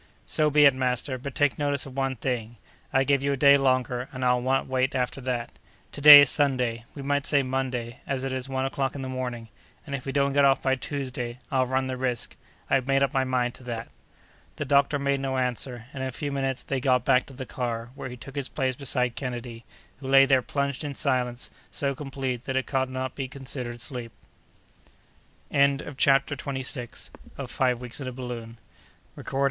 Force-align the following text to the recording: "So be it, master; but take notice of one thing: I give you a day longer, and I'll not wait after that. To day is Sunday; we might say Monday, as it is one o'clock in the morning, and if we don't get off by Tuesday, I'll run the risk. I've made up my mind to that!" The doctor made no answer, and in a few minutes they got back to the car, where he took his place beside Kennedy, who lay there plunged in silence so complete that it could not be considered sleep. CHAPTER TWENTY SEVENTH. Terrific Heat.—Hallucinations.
"So 0.25 0.49
be 0.49 0.65
it, 0.65 0.73
master; 0.73 1.19
but 1.19 1.35
take 1.35 1.59
notice 1.59 1.85
of 1.85 1.95
one 1.95 2.15
thing: 2.15 2.57
I 2.91 3.03
give 3.03 3.21
you 3.21 3.33
a 3.33 3.37
day 3.37 3.55
longer, 3.55 4.09
and 4.11 4.25
I'll 4.25 4.41
not 4.41 4.65
wait 4.65 4.95
after 4.95 5.21
that. 5.21 5.51
To 5.91 6.01
day 6.01 6.21
is 6.21 6.29
Sunday; 6.31 6.85
we 6.95 7.03
might 7.03 7.27
say 7.27 7.43
Monday, 7.43 7.99
as 8.07 8.23
it 8.23 8.33
is 8.33 8.49
one 8.49 8.65
o'clock 8.65 8.95
in 8.95 9.03
the 9.03 9.07
morning, 9.07 9.49
and 9.85 9.93
if 9.93 10.07
we 10.07 10.11
don't 10.11 10.33
get 10.33 10.43
off 10.43 10.59
by 10.59 10.73
Tuesday, 10.73 11.37
I'll 11.51 11.67
run 11.67 11.85
the 11.85 11.97
risk. 11.97 12.35
I've 12.67 12.87
made 12.87 13.03
up 13.03 13.13
my 13.13 13.23
mind 13.23 13.53
to 13.53 13.63
that!" 13.65 13.89
The 14.55 14.65
doctor 14.65 14.97
made 14.97 15.19
no 15.19 15.37
answer, 15.37 15.85
and 15.93 16.01
in 16.01 16.09
a 16.09 16.11
few 16.11 16.31
minutes 16.31 16.63
they 16.63 16.79
got 16.79 17.05
back 17.05 17.27
to 17.27 17.33
the 17.33 17.45
car, 17.45 17.91
where 17.93 18.09
he 18.09 18.17
took 18.17 18.35
his 18.35 18.49
place 18.49 18.75
beside 18.75 19.13
Kennedy, 19.13 19.65
who 19.99 20.07
lay 20.07 20.25
there 20.25 20.41
plunged 20.41 20.83
in 20.83 20.95
silence 20.95 21.51
so 21.69 21.93
complete 21.93 22.45
that 22.45 22.57
it 22.57 22.65
could 22.65 22.89
not 22.89 23.13
be 23.13 23.27
considered 23.27 23.79
sleep. 23.79 24.11
CHAPTER 25.51 26.35
TWENTY 26.35 26.63
SEVENTH. 26.63 27.11
Terrific 27.37 27.93
Heat.—Hallucinations. 27.93 28.57